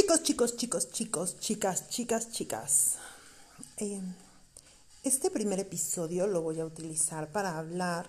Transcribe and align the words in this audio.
Chicos, 0.00 0.22
chicos, 0.22 0.56
chicos, 0.56 0.90
chicos, 0.90 1.40
chicas, 1.40 1.88
chicas, 1.90 2.30
chicas. 2.32 2.94
Eh, 3.76 4.00
este 5.04 5.30
primer 5.30 5.60
episodio 5.60 6.26
lo 6.26 6.40
voy 6.40 6.58
a 6.58 6.64
utilizar 6.64 7.30
para 7.30 7.58
hablar 7.58 8.08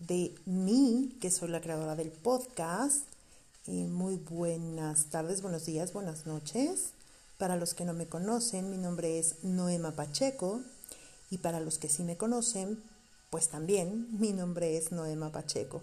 de 0.00 0.34
mí, 0.46 1.16
que 1.20 1.30
soy 1.30 1.50
la 1.50 1.60
creadora 1.60 1.94
del 1.94 2.10
podcast. 2.10 3.04
Eh, 3.68 3.86
muy 3.86 4.16
buenas 4.16 5.10
tardes, 5.10 5.40
buenos 5.40 5.64
días, 5.64 5.92
buenas 5.92 6.26
noches. 6.26 6.90
Para 7.38 7.54
los 7.54 7.72
que 7.72 7.84
no 7.84 7.92
me 7.92 8.08
conocen, 8.08 8.68
mi 8.68 8.76
nombre 8.76 9.20
es 9.20 9.36
Noema 9.44 9.92
Pacheco. 9.92 10.62
Y 11.30 11.38
para 11.38 11.60
los 11.60 11.78
que 11.78 11.88
sí 11.88 12.02
me 12.02 12.16
conocen, 12.16 12.82
pues 13.30 13.48
también 13.48 14.08
mi 14.18 14.32
nombre 14.32 14.76
es 14.76 14.90
Noema 14.90 15.30
Pacheco. 15.30 15.82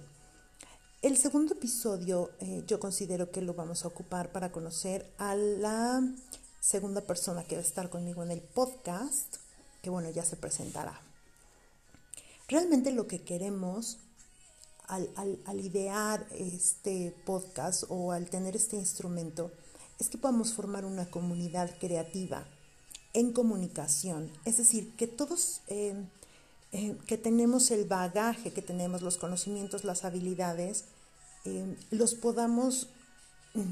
El 1.02 1.18
segundo 1.18 1.54
episodio 1.54 2.32
eh, 2.39 2.64
yo 2.66 2.80
considero 2.80 3.30
que 3.30 3.41
lo 3.41 3.54
vamos 3.54 3.86
a 3.86 3.88
ocupar 3.88 4.32
para 4.32 4.52
conocer 4.52 5.05
a 5.18 5.35
la 5.35 6.02
segunda 6.59 7.02
persona 7.02 7.44
que 7.44 7.55
va 7.55 7.62
a 7.62 7.66
estar 7.66 7.90
conmigo 7.90 8.23
en 8.23 8.31
el 8.31 8.41
podcast, 8.41 9.35
que 9.84 9.91
bueno, 9.91 10.09
ya 10.09 10.26
se 10.26 10.35
presentará. 10.35 10.99
Realmente 12.48 12.91
lo 12.91 13.08
que 13.08 13.23
queremos 13.23 13.98
al, 14.88 15.09
al 15.45 15.59
idear 15.59 16.26
este 16.31 17.16
podcast 17.26 17.84
o 17.90 18.12
al 18.12 18.30
tener 18.30 18.55
este 18.55 18.76
instrumento 18.76 19.52
es 19.99 20.09
que 20.09 20.18
podamos 20.18 20.54
formar 20.54 20.85
una 20.85 21.09
comunidad 21.09 21.77
creativa 21.80 22.48
en 23.13 23.32
comunicación, 23.32 24.32
es 24.43 24.57
decir, 24.57 24.96
que 24.96 25.07
todos 25.07 25.62
eh, 25.68 25.96
eh, 26.77 26.97
que 27.07 27.17
tenemos 27.17 27.71
el 27.71 27.85
bagaje, 27.85 28.52
que 28.52 28.61
tenemos 28.61 29.02
los 29.02 29.17
conocimientos, 29.17 29.85
las 29.85 30.03
habilidades, 30.03 30.84
eh, 31.45 31.77
los 31.89 32.15
podamos 32.15 32.89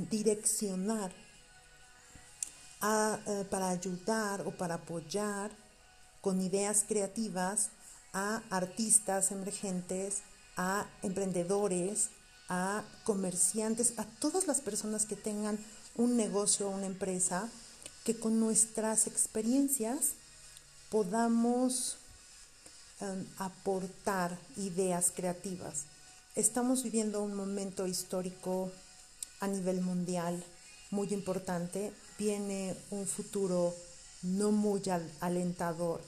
direccionar 0.10 1.12
para 3.50 3.70
ayudar 3.70 4.48
o 4.48 4.52
para 4.52 4.76
apoyar 4.76 5.52
con 6.22 6.40
ideas 6.40 6.86
creativas 6.88 7.72
a 8.14 8.42
artistas 8.50 9.32
emergentes, 9.32 10.22
a 10.56 10.88
emprendedores, 11.02 12.10
a 12.48 12.84
comerciantes, 13.04 13.94
a 13.98 14.06
todas 14.06 14.48
las 14.48 14.62
personas 14.62 15.06
que 15.06 15.18
tengan 15.18 15.60
un 15.96 16.16
negocio 16.16 16.70
o 16.70 16.72
una 16.72 16.86
empresa 16.86 17.50
que 18.06 18.18
con 18.18 18.40
nuestras 18.40 19.08
experiencias 19.08 20.14
podamos 20.90 21.98
aportar 23.38 24.38
ideas 24.58 25.12
creativas. 25.16 25.86
Estamos 26.36 26.84
viviendo 26.84 27.22
un 27.22 27.36
momento 27.36 27.86
histórico 27.86 28.72
a 29.40 29.48
nivel 29.48 29.82
mundial 29.82 30.44
muy 30.92 31.14
importante. 31.14 31.94
Viene 32.18 32.76
un 32.92 33.06
futuro 33.06 33.76
no 34.24 34.52
muy 34.52 34.82
alentador. 35.20 36.02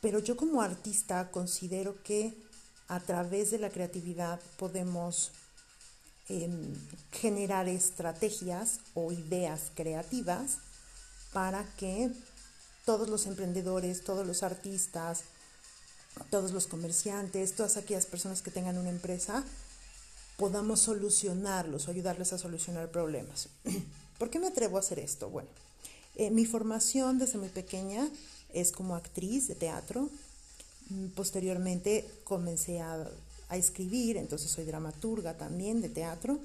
Pero 0.00 0.18
yo 0.18 0.36
como 0.36 0.62
artista 0.62 1.30
considero 1.30 2.02
que 2.02 2.34
a 2.88 3.00
través 3.00 3.50
de 3.50 3.58
la 3.58 3.70
creatividad 3.70 4.40
podemos 4.56 5.30
em, 6.28 6.74
generar 7.12 7.68
estrategias 7.68 8.80
o 8.94 9.12
ideas 9.12 9.70
creativas 9.74 10.58
para 11.32 11.64
que 11.76 12.10
todos 12.84 13.08
los 13.08 13.26
emprendedores, 13.26 14.02
todos 14.02 14.26
los 14.26 14.42
artistas, 14.42 15.24
todos 16.30 16.52
los 16.52 16.66
comerciantes, 16.66 17.54
todas 17.54 17.76
aquellas 17.76 18.06
personas 18.06 18.42
que 18.42 18.50
tengan 18.50 18.78
una 18.78 18.90
empresa, 18.90 19.44
podamos 20.36 20.80
solucionarlos 20.80 21.88
o 21.88 21.90
ayudarles 21.90 22.32
a 22.32 22.38
solucionar 22.38 22.90
problemas. 22.90 23.48
¿Por 24.18 24.30
qué 24.30 24.38
me 24.38 24.46
atrevo 24.46 24.76
a 24.76 24.80
hacer 24.80 24.98
esto? 24.98 25.28
Bueno, 25.30 25.48
eh, 26.16 26.30
mi 26.30 26.46
formación 26.46 27.18
desde 27.18 27.38
muy 27.38 27.48
pequeña 27.48 28.08
es 28.52 28.72
como 28.72 28.94
actriz 28.94 29.48
de 29.48 29.54
teatro. 29.54 30.08
Mm, 30.90 31.06
posteriormente 31.08 32.04
comencé 32.24 32.80
a, 32.80 33.08
escribir, 33.50 34.18
entonces 34.18 34.50
soy 34.50 34.66
dramaturga 34.66 35.32
también 35.38 35.80
de 35.80 35.88
teatro 35.88 36.38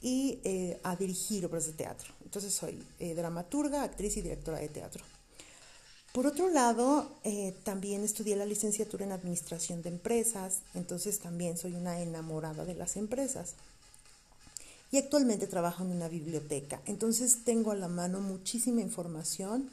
y 0.00 0.38
eh, 0.44 0.78
a 0.84 0.94
dirigir 0.94 1.44
obras 1.44 1.66
de 1.66 1.72
teatro. 1.72 2.14
Entonces 2.24 2.54
soy 2.54 2.80
eh, 3.00 3.14
dramaturga, 3.16 3.82
actriz 3.82 4.16
y 4.16 4.22
directora 4.22 4.58
de 4.58 4.68
teatro. 4.68 5.02
Por 6.16 6.26
otro 6.26 6.48
lado, 6.48 7.10
eh, 7.24 7.54
también 7.62 8.02
estudié 8.02 8.36
la 8.36 8.46
licenciatura 8.46 9.04
en 9.04 9.12
Administración 9.12 9.82
de 9.82 9.90
Empresas, 9.90 10.60
entonces 10.72 11.18
también 11.18 11.58
soy 11.58 11.74
una 11.74 12.00
enamorada 12.00 12.64
de 12.64 12.74
las 12.74 12.96
empresas. 12.96 13.52
Y 14.90 14.96
actualmente 14.96 15.46
trabajo 15.46 15.84
en 15.84 15.90
una 15.90 16.08
biblioteca, 16.08 16.80
entonces 16.86 17.44
tengo 17.44 17.70
a 17.70 17.74
la 17.74 17.88
mano 17.88 18.20
muchísima 18.20 18.80
información 18.80 19.68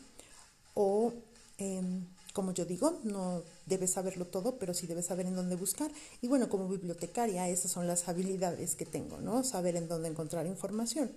o, 0.74 1.14
em, 1.60 2.04
como 2.34 2.54
yo 2.54 2.66
digo, 2.66 3.00
no 3.06 3.42
debes 3.66 3.92
saberlo 3.92 4.26
todo, 4.26 4.58
pero 4.58 4.74
sí 4.74 4.86
debes 4.86 5.06
saber 5.06 5.28
en 5.28 5.38
dónde 5.38 5.56
buscar. 5.56 5.92
Y 6.22 6.28
bueno, 6.28 6.50
como 6.50 6.68
bibliotecaria, 6.68 7.48
esas 7.48 7.72
son 7.72 7.88
las 7.88 8.10
habilidades 8.10 8.76
que 8.76 8.86
tengo, 8.86 9.22
¿no? 9.22 9.46
Saber 9.46 9.78
en 9.78 9.88
dónde 9.88 10.10
encontrar 10.10 10.46
información. 10.46 11.10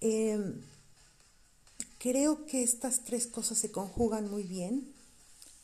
Em, 0.00 0.60
creo 2.02 2.46
que 2.46 2.64
estas 2.64 3.04
tres 3.04 3.28
cosas 3.28 3.58
se 3.58 3.70
conjugan 3.70 4.28
muy 4.28 4.42
bien 4.42 4.92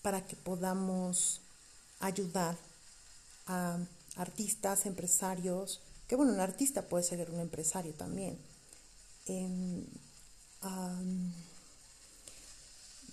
para 0.02 0.24
que 0.24 0.36
podamos 0.36 1.40
ayudar 1.98 2.56
a 3.46 3.80
artistas, 4.14 4.86
empresarios, 4.86 5.80
que 6.06 6.14
bueno, 6.14 6.32
un 6.32 6.38
artista 6.38 6.82
puede 6.82 7.02
ser 7.02 7.28
un 7.28 7.40
empresario 7.40 7.92
también. 7.92 8.38
Em, 9.26 9.84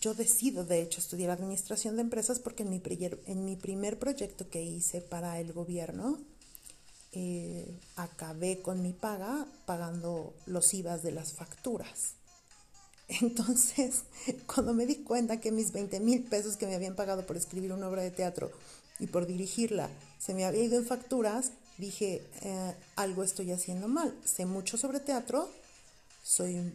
yo 0.01 0.13
decido, 0.13 0.63
de 0.63 0.83
hecho, 0.83 0.99
estudiar 0.99 1.31
administración 1.31 1.95
de 1.95 2.03
empresas 2.03 2.37
porque 2.37 2.61
en 2.61 2.69
mi, 3.45 3.55
primer 3.55 3.97
proyecto 3.97 4.49
que 4.51 4.61
hice 4.61 5.01
para 5.01 5.39
el 5.39 5.51
gobierno, 5.51 6.19
eh, 7.11 7.75
acabé 7.95 8.61
con 8.61 8.83
mi 8.83 8.93
paga 8.93 9.47
pagando 9.65 10.35
los 10.45 10.71
IVAs 10.75 11.01
de 11.01 11.11
las 11.11 11.33
facturas. 11.33 12.13
Entonces, 13.07 14.03
cuando 14.53 14.73
me 14.73 14.85
di 14.85 14.97
cuenta 14.97 15.39
que 15.39 15.51
mis 15.51 15.71
20 15.71 15.99
mil 15.99 16.23
pesos 16.23 16.57
que 16.57 16.65
me 16.65 16.75
habían 16.75 16.95
pagado 16.95 17.25
por 17.25 17.37
escribir 17.37 17.71
una 17.71 17.87
obra 17.87 18.01
de 18.01 18.11
teatro 18.11 18.51
y 18.99 19.07
por 19.07 19.27
dirigirla 19.27 19.89
se 20.19 20.33
me 20.33 20.45
había 20.45 20.63
ido 20.63 20.77
en 20.77 20.85
facturas, 20.85 21.51
dije, 21.77 22.23
eh, 22.41 22.75
algo 22.95 23.23
estoy 23.23 23.51
haciendo 23.51 23.87
mal. 23.87 24.17
Sé 24.25 24.45
mucho 24.45 24.77
sobre 24.77 24.99
teatro, 24.99 25.49
soy, 26.23 26.73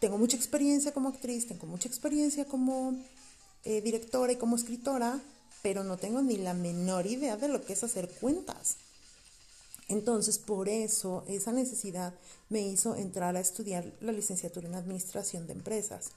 tengo 0.00 0.16
mucha 0.16 0.36
experiencia 0.36 0.92
como 0.92 1.10
actriz, 1.10 1.46
tengo 1.46 1.66
mucha 1.66 1.88
experiencia 1.88 2.46
como 2.46 2.96
eh, 3.64 3.82
directora 3.82 4.32
y 4.32 4.36
como 4.36 4.56
escritora, 4.56 5.20
pero 5.62 5.84
no 5.84 5.96
tengo 5.96 6.22
ni 6.22 6.36
la 6.36 6.54
menor 6.54 7.06
idea 7.06 7.36
de 7.36 7.48
lo 7.48 7.64
que 7.64 7.74
es 7.74 7.84
hacer 7.84 8.08
cuentas. 8.08 8.76
Entonces, 9.88 10.38
por 10.38 10.68
eso, 10.68 11.24
esa 11.28 11.52
necesidad 11.52 12.14
me 12.48 12.60
hizo 12.60 12.96
entrar 12.96 13.36
a 13.36 13.40
estudiar 13.40 13.92
la 14.00 14.12
licenciatura 14.12 14.68
en 14.68 14.74
Administración 14.74 15.46
de 15.46 15.52
Empresas. 15.52 16.10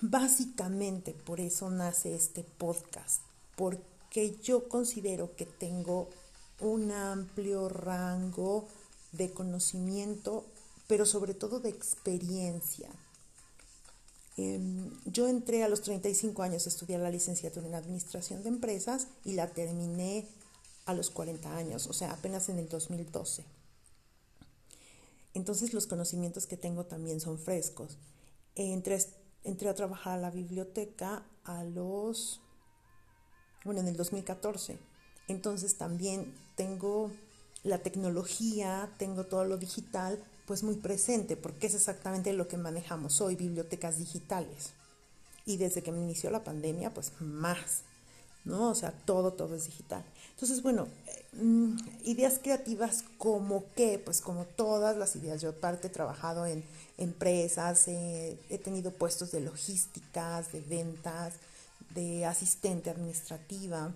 Básicamente, 0.00 1.12
por 1.12 1.40
eso 1.40 1.70
nace 1.70 2.14
este 2.14 2.42
podcast, 2.42 3.22
porque 3.56 4.36
yo 4.42 4.68
considero 4.68 5.34
que 5.36 5.46
tengo 5.46 6.08
un 6.60 6.90
amplio 6.90 7.68
rango 7.68 8.66
de 9.12 9.30
conocimiento, 9.30 10.44
pero 10.88 11.06
sobre 11.06 11.34
todo 11.34 11.60
de 11.60 11.68
experiencia. 11.68 12.88
Em, 14.36 14.90
yo 15.04 15.28
entré 15.28 15.64
a 15.64 15.68
los 15.68 15.82
35 15.82 16.42
años 16.42 16.66
a 16.66 16.68
estudiar 16.68 17.00
la 17.00 17.10
licenciatura 17.10 17.66
en 17.66 17.74
Administración 17.74 18.42
de 18.42 18.48
Empresas 18.50 19.08
y 19.24 19.32
la 19.32 19.48
terminé 19.48 20.26
a 20.88 20.94
los 20.94 21.10
40 21.10 21.54
años, 21.54 21.86
o 21.86 21.92
sea, 21.92 22.12
apenas 22.12 22.48
en 22.48 22.58
el 22.58 22.66
2012. 22.66 23.44
Entonces 25.34 25.74
los 25.74 25.86
conocimientos 25.86 26.46
que 26.46 26.56
tengo 26.56 26.86
también 26.86 27.20
son 27.20 27.38
frescos. 27.38 27.98
Entré, 28.54 28.96
a 29.68 29.74
trabajar 29.74 30.14
a 30.14 30.22
la 30.22 30.30
biblioteca 30.30 31.26
a 31.44 31.62
los, 31.62 32.40
bueno, 33.66 33.82
en 33.82 33.88
el 33.88 33.98
2014. 33.98 34.78
Entonces 35.28 35.76
también 35.76 36.34
tengo 36.56 37.12
la 37.64 37.82
tecnología, 37.82 38.90
tengo 38.98 39.26
todo 39.26 39.44
lo 39.44 39.58
digital, 39.58 40.24
pues 40.46 40.62
muy 40.62 40.76
presente, 40.76 41.36
porque 41.36 41.66
es 41.66 41.74
exactamente 41.74 42.32
lo 42.32 42.48
que 42.48 42.56
manejamos 42.56 43.20
hoy, 43.20 43.36
bibliotecas 43.36 43.98
digitales. 43.98 44.72
Y 45.44 45.58
desde 45.58 45.82
que 45.82 45.92
me 45.92 46.00
inició 46.00 46.30
la 46.30 46.44
pandemia, 46.44 46.94
pues 46.94 47.12
más. 47.20 47.82
¿No? 48.48 48.70
O 48.70 48.74
sea, 48.74 48.90
todo, 48.90 49.32
todo 49.32 49.54
es 49.54 49.66
digital. 49.66 50.02
Entonces, 50.30 50.62
bueno, 50.62 50.88
mm, 51.34 51.76
ideas 52.04 52.40
creativas 52.42 53.04
como 53.18 53.64
qué, 53.76 54.00
pues 54.04 54.20
como 54.20 54.44
todas 54.44 54.96
las 54.96 55.14
ideas. 55.16 55.40
Yo 55.40 55.50
aparte 55.50 55.86
he 55.86 55.90
trabajado 55.90 56.46
en 56.46 56.64
empresas, 56.96 57.86
he 57.86 58.60
tenido 58.64 58.90
puestos 58.90 59.30
de 59.30 59.40
logísticas, 59.40 60.52
de 60.52 60.60
ventas, 60.60 61.34
de 61.94 62.26
asistente 62.26 62.90
administrativa. 62.90 63.92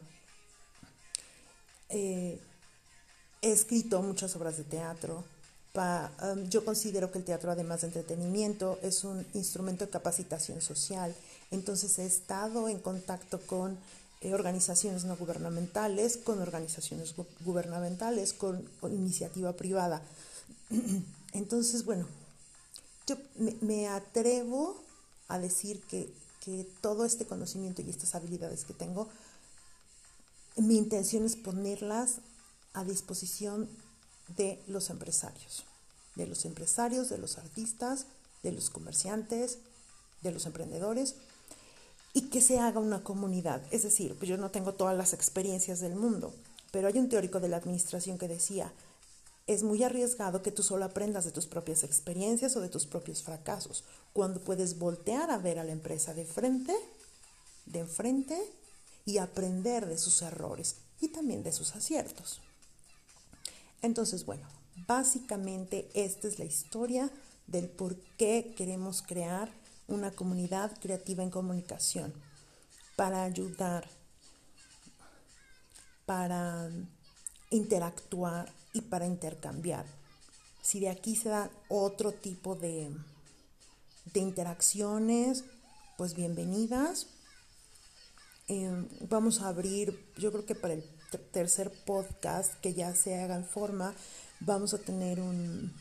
Eh, 1.89 2.41
he 3.43 3.53
escrito 3.53 4.03
muchas 4.03 4.35
obras 4.37 4.57
de 4.57 4.65
teatro. 4.65 5.25
Um, 5.75 6.49
yo 6.51 6.65
considero 6.65 7.11
que 7.11 7.19
el 7.19 7.25
teatro, 7.25 7.51
además 7.51 7.81
de 7.81 7.87
entretenimiento, 7.89 8.79
es 8.83 9.05
un 9.05 9.27
instrumento 9.35 9.85
de 9.85 9.91
capacitación 9.91 10.61
social. 10.61 11.15
Entonces 11.51 11.99
he 11.99 12.07
estado 12.07 12.69
en 12.69 12.79
contacto 12.79 13.41
con 13.41 13.73
eh, 13.73 13.77
organizaciones 14.33 15.05
no 15.05 15.17
gubernamentales, 15.17 16.17
con 16.17 16.41
organizaciones 16.41 17.15
gubernamentales, 17.41 18.33
con, 18.33 18.69
iniciativa 18.85 19.53
privada. 19.55 20.03
Entonces, 21.33 21.85
bueno, 21.85 22.07
yo 23.07 23.17
me, 23.61 23.89
atrevo 23.89 24.81
a 25.29 25.39
decir 25.39 25.81
que, 25.83 26.13
que 26.45 26.67
todo 26.81 27.05
este 27.05 27.27
conocimiento 27.27 27.83
y 27.83 27.91
estas 27.91 28.15
habilidades 28.15 28.65
que 28.65 28.75
tengo, 28.75 29.09
mi 30.57 30.77
intención 30.77 31.25
es 31.25 31.37
ponerlas 31.37 32.19
a 32.75 32.85
disposición 32.85 33.69
de 34.37 34.63
los 34.69 34.91
empresarios, 34.91 35.65
de 36.15 36.27
los 36.27 36.45
empresarios, 36.45 37.09
de 37.09 37.19
los 37.19 37.39
artistas, 37.39 38.07
de 38.43 38.53
los 38.53 38.71
comerciantes, 38.71 39.59
de 40.23 40.33
los 40.33 40.47
emprendedores, 40.47 41.17
y 42.13 42.23
que 42.29 42.41
se 42.41 42.59
haga 42.59 42.81
una 42.81 43.03
comunidad. 43.03 43.63
Es 43.71 43.83
decir, 43.83 44.17
pues 44.17 44.29
yo 44.29 44.37
no 44.37 44.51
tengo 44.51 44.75
todas 44.75 44.97
las 44.97 45.13
experiencias 45.13 45.81
del 45.81 45.95
mundo, 45.95 46.35
pero 46.71 46.89
hay 46.89 46.99
un 46.99 47.09
teórico 47.09 47.41
de 47.41 47.49
la 47.49 47.57
administración 47.57 48.19
que 48.19 48.29
decía, 48.29 48.73
es 49.47 49.63
muy 49.63 49.83
arriesgado 49.83 50.43
que 50.43 50.53
tú 50.53 50.63
solo 50.63 50.85
aprendas 50.85 51.25
de 51.25 51.33
tus 51.33 51.47
propias 51.47 51.85
experiencias 51.85 52.57
o 52.57 52.61
de 52.61 52.69
tus 52.69 52.87
propios 52.87 53.23
fracasos, 53.23 53.85
cuando 54.13 54.41
puedes 54.41 54.79
voltear 54.79 55.31
a 55.31 55.39
ver 55.39 55.59
a 55.59 55.65
la 55.65 55.73
empresa 55.73 56.15
de 56.15 56.25
frente, 56.25 56.75
de 57.67 57.81
enfrente, 57.81 58.39
y 59.05 59.19
aprender 59.19 59.87
de 59.87 59.99
sus 59.99 60.23
errores 60.23 60.77
y 61.01 61.09
también 61.09 61.43
de 61.43 61.53
sus 61.53 61.75
aciertos. 61.75 62.41
Entonces, 63.83 64.25
bueno, 64.25 64.47
básicamente 64.87 65.91
esta 65.95 66.29
es 66.29 66.39
la 66.39 66.45
historia 66.45 67.11
del 67.47 67.69
por 67.69 67.97
qué 68.17 68.55
queremos 68.57 69.03
crear 69.03 69.53
una 69.89 70.11
comunidad 70.11 70.79
creativa 70.81 71.23
en 71.23 71.31
comunicación 71.31 72.13
para 72.97 73.25
ayudar, 73.25 73.89
para 76.07 76.71
interactuar 77.51 78.53
y 78.73 78.83
para 78.83 79.07
intercambiar. 79.07 79.87
Si 80.63 80.81
de 80.81 80.91
aquí 80.91 81.17
se 81.17 81.29
da 81.29 81.51
otro 81.69 82.13
tipo 82.13 82.55
de, 82.55 82.95
de 84.13 84.21
interacciones, 84.21 85.45
pues 85.97 86.15
bienvenidas. 86.15 87.07
Eh, 88.49 88.89
vamos 89.09 89.41
a 89.41 89.49
abrir, 89.49 89.99
yo 90.19 90.33
creo 90.33 90.47
que 90.47 90.55
para 90.55 90.75
el 90.75 90.85
tercer 91.33 91.73
podcast 91.85 92.55
que 92.61 92.75
ya 92.75 92.95
se 92.95 93.21
haga 93.21 93.37
en 93.37 93.45
forma, 93.45 93.95
vamos 94.41 94.75
a 94.75 94.79
tener 94.79 95.21
un, 95.21 95.73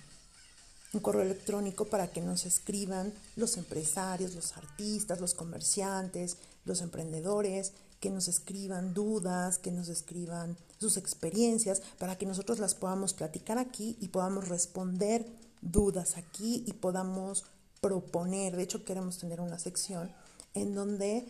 un 0.93 0.99
correo 0.99 1.21
electrónico 1.21 1.85
para 1.85 2.11
que 2.11 2.21
nos 2.21 2.45
escriban 2.45 3.13
los 3.35 3.57
empresarios, 3.57 4.35
los 4.35 4.57
artistas, 4.57 5.21
los 5.21 5.33
comerciantes, 5.33 6.37
los 6.65 6.81
emprendedores, 6.81 7.73
que 7.99 8.09
nos 8.09 8.27
escriban 8.27 8.93
dudas, 8.93 9.57
que 9.57 9.71
nos 9.71 9.87
escriban 9.87 10.57
sus 10.79 10.97
experiencias, 10.97 11.81
para 11.99 12.17
que 12.17 12.25
nosotros 12.25 12.59
las 12.59 12.75
podamos 12.75 13.13
platicar 13.13 13.57
aquí 13.57 13.97
y 14.01 14.07
podamos 14.07 14.49
responder 14.49 15.25
dudas 15.61 16.17
aquí 16.17 16.63
y 16.65 16.73
podamos 16.73 17.45
proponer. 17.79 18.55
De 18.55 18.63
hecho, 18.63 18.83
queremos 18.83 19.17
tener 19.19 19.39
una 19.39 19.59
sección 19.59 20.11
en 20.53 20.73
donde 20.73 21.25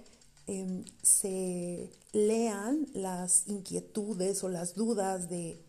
Em, 0.47 0.83
se 1.01 1.89
lean 2.13 2.87
las 2.93 3.47
inquietudes 3.47 4.43
o 4.43 4.49
las 4.49 4.73
dudas 4.75 5.29
de, 5.29 5.63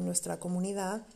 nuestra 0.00 0.38
comunidad 0.38 1.06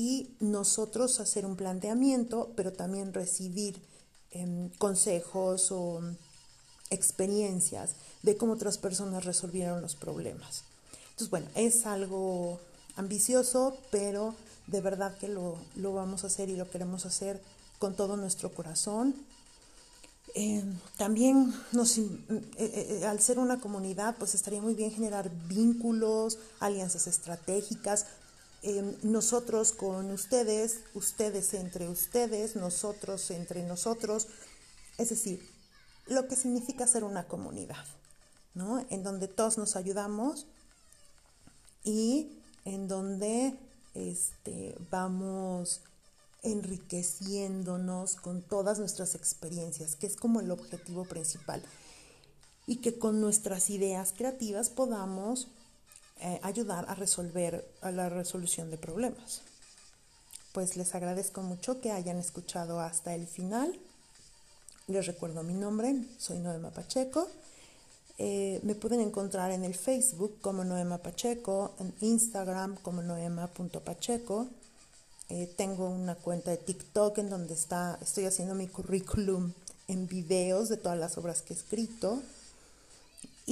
y 0.00 0.34
nosotros 0.40 1.20
hacer 1.20 1.44
un 1.44 1.56
planteamiento, 1.56 2.54
pero 2.56 2.72
también 2.72 3.12
recibir 3.12 3.78
em, 4.30 4.70
consejos 4.78 5.70
o 5.72 6.00
experiencias 6.88 7.90
de 8.22 8.34
cómo 8.38 8.54
otras 8.54 8.78
personas 8.78 9.26
resolvieron 9.26 9.82
los 9.82 9.96
problemas. 9.96 10.64
Entonces, 11.10 11.28
bueno, 11.28 11.48
es 11.54 11.84
algo 11.84 12.58
ambicioso, 12.96 13.76
pero 13.90 14.34
de 14.68 14.80
verdad 14.80 15.18
que 15.18 15.28
lo, 15.28 15.58
lo 15.76 15.92
vamos 15.92 16.24
a 16.24 16.28
hacer 16.28 16.48
y 16.48 16.56
lo 16.56 16.70
queremos 16.70 17.04
hacer 17.04 17.38
con 17.78 17.94
todo 17.94 18.16
nuestro 18.16 18.54
corazón 18.54 19.14
eh, 20.34 20.62
también 20.96 21.52
nos, 21.72 21.98
eh, 21.98 22.08
eh, 22.56 23.04
al 23.06 23.20
ser 23.20 23.38
una 23.38 23.58
comunidad, 23.58 24.16
pues 24.18 24.34
estaría 24.34 24.60
muy 24.60 24.74
bien 24.74 24.92
generar 24.92 25.30
vínculos, 25.48 26.38
alianzas 26.60 27.06
estratégicas. 27.06 28.06
Nosotros 29.02 29.72
con 29.72 30.10
ustedes, 30.10 30.80
ustedes 30.94 31.54
entre 31.54 31.88
ustedes, 31.88 32.56
nosotros 32.56 33.30
entre 33.30 33.62
nosotros. 33.62 34.28
Es 34.98 35.10
decir, 35.10 35.48
lo 36.06 36.28
que 36.28 36.36
significa 36.36 36.86
ser 36.86 37.04
una 37.04 37.26
comunidad, 37.26 37.84
¿no? 38.54 38.84
En 38.90 39.02
donde 39.02 39.28
todos 39.28 39.56
nos 39.56 39.76
ayudamos 39.76 40.46
y 41.84 42.38
en 42.64 42.88
donde 42.88 43.56
este, 43.94 44.76
vamos 44.90 45.80
enriqueciéndonos 46.42 48.16
con 48.16 48.42
todas 48.42 48.78
nuestras 48.78 49.14
experiencias, 49.14 49.96
que 49.96 50.06
es 50.06 50.16
como 50.16 50.40
el 50.40 50.50
objetivo 50.50 51.04
principal. 51.04 51.62
Y 52.66 52.76
que 52.76 52.98
con 52.98 53.20
nuestras 53.20 53.70
ideas 53.70 54.12
creativas 54.16 54.68
podamos 54.70 55.48
eh, 56.20 56.40
ayudar 56.42 56.84
a 56.88 56.94
resolver 56.94 57.66
la 57.82 58.08
resolución 58.08 58.70
de 58.70 58.78
problemas. 58.78 59.42
Pues 60.52 60.76
les 60.76 60.94
agradezco 60.94 61.42
mucho 61.42 61.80
que 61.80 61.92
hayan 61.92 62.18
escuchado 62.18 62.80
hasta 62.80 63.14
el 63.14 63.26
final. 63.26 63.78
Les 64.88 65.06
recuerdo 65.06 65.42
mi 65.42 65.54
nombre, 65.54 65.94
soy 66.18 66.38
Noema 66.38 66.70
Pacheco. 66.70 67.28
Eh, 68.18 68.60
me 68.64 68.74
pueden 68.74 69.00
encontrar 69.00 69.50
en 69.50 69.64
el 69.64 69.74
Facebook 69.74 70.38
como 70.40 70.64
Noema 70.64 70.98
Pacheco, 70.98 71.74
en 71.78 71.94
Instagram 72.00 72.76
como 72.76 73.00
noema.pacheco 73.02 74.48
eh, 75.30 75.48
tengo 75.56 75.88
una 75.88 76.16
cuenta 76.16 76.50
de 76.50 76.56
TikTok 76.56 77.18
en 77.18 77.30
donde 77.30 77.54
está, 77.54 77.96
estoy 78.02 78.24
haciendo 78.24 78.56
mi 78.56 78.66
currículum 78.66 79.52
en 79.86 80.08
videos 80.08 80.68
de 80.68 80.76
todas 80.76 80.98
las 80.98 81.16
obras 81.18 81.42
que 81.42 81.54
he 81.54 81.56
escrito. 81.56 82.20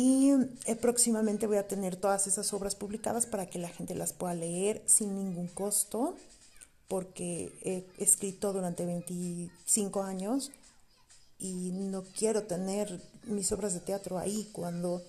Y 0.00 0.30
eh, 0.66 0.76
próximamente 0.76 1.48
voy 1.48 1.56
a 1.56 1.66
tener 1.66 1.96
todas 1.96 2.28
esas 2.28 2.52
obras 2.52 2.76
publicadas 2.76 3.26
para 3.26 3.50
que 3.50 3.58
la 3.58 3.68
gente 3.68 3.96
las 3.96 4.12
pueda 4.12 4.32
leer 4.32 4.80
sin 4.86 5.16
ningún 5.16 5.48
costo, 5.48 6.14
porque 6.86 7.50
he 7.64 7.84
escrito 8.00 8.52
durante 8.52 8.86
25 8.86 10.04
años 10.04 10.52
y 11.40 11.72
no 11.72 12.04
quiero 12.16 12.44
tener 12.44 13.02
mis 13.24 13.50
obras 13.50 13.74
de 13.74 13.80
teatro 13.80 14.18
ahí 14.18 14.48
cuando 14.52 15.02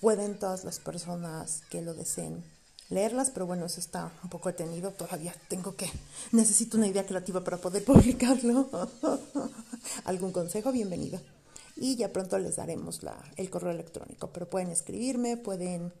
pueden 0.00 0.36
todas 0.36 0.64
las 0.64 0.80
personas 0.80 1.62
que 1.70 1.80
lo 1.80 1.94
deseen 1.94 2.42
leerlas, 2.90 3.30
pero 3.30 3.46
bueno, 3.46 3.66
eso 3.66 3.78
está 3.78 4.10
un 4.24 4.30
poco 4.30 4.48
detenido. 4.48 4.90
Todavía 4.90 5.32
tengo 5.48 5.76
que, 5.76 5.88
necesito 6.32 6.76
una 6.76 6.88
idea 6.88 7.06
creativa 7.06 7.44
para 7.44 7.58
poder 7.58 7.84
publicarlo. 7.86 8.68
¿Algún 10.06 10.32
consejo? 10.32 10.72
Bienvenido. 10.72 11.20
Y 11.76 11.96
ya 11.96 12.12
pronto 12.12 12.38
les 12.38 12.56
daremos 12.56 13.02
la, 13.02 13.18
el 13.36 13.50
correo 13.50 13.70
electrónico, 13.70 14.30
pero 14.32 14.48
pueden 14.48 14.70
escribirme, 14.70 15.36
pueden 15.36 15.92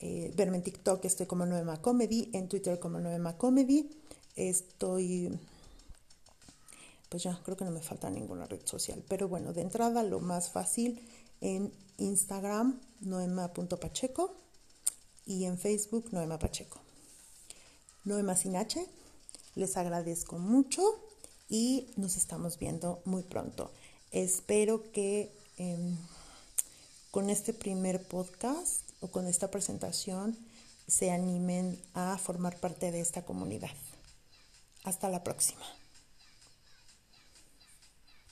eh, 0.00 0.32
verme 0.34 0.56
en 0.56 0.62
TikTok, 0.62 1.04
estoy 1.04 1.26
como 1.26 1.44
Noema 1.44 1.82
Comedy, 1.82 2.30
en 2.32 2.48
Twitter 2.48 2.78
como 2.78 3.00
Noema 3.00 3.36
Comedy. 3.36 3.90
Estoy, 4.34 5.38
pues 7.10 7.22
ya, 7.22 7.38
creo 7.44 7.56
que 7.56 7.66
no 7.66 7.70
me 7.70 7.82
falta 7.82 8.08
ninguna 8.08 8.46
red 8.46 8.64
social, 8.64 9.04
pero 9.08 9.28
bueno, 9.28 9.52
de 9.52 9.60
entrada 9.60 10.02
lo 10.02 10.20
más 10.20 10.50
fácil 10.50 11.00
en 11.42 11.70
Instagram, 11.98 12.80
noema.pacheco 13.00 14.34
y 15.26 15.44
en 15.44 15.58
Facebook 15.58 16.08
Noema 16.12 16.38
Pacheco. 16.38 16.80
Noema 18.04 18.36
Sinache, 18.36 18.86
les 19.54 19.76
agradezco 19.76 20.38
mucho 20.38 20.82
y 21.50 21.90
nos 21.96 22.16
estamos 22.16 22.58
viendo 22.58 23.02
muy 23.04 23.22
pronto. 23.22 23.70
Espero 24.10 24.90
que 24.92 25.32
em, 25.56 25.96
con 27.10 27.30
este 27.30 27.52
primer 27.52 28.02
podcast 28.02 28.82
o 29.00 29.08
con 29.08 29.26
esta 29.26 29.50
presentación 29.50 30.36
se 30.88 31.10
animen 31.10 31.80
a 31.94 32.18
formar 32.18 32.58
parte 32.58 32.90
de 32.90 33.00
esta 33.00 33.24
comunidad. 33.24 33.70
Hasta 34.84 35.08
la 35.08 35.22
próxima. 35.22 35.79